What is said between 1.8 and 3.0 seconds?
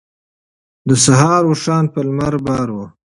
په لمر بار وو.